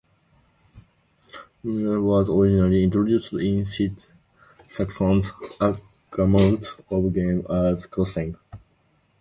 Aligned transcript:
Epaminondas 1.63 2.01
was 2.03 2.29
originally 2.31 2.83
introduced 2.83 3.33
in 3.33 3.63
Sid 3.63 4.03
Sackson's 4.67 5.31
"A 5.61 5.79
Gamut 6.11 6.65
of 6.89 7.13
Games" 7.13 7.45
as 7.47 7.85
"Crossings". 7.85 8.35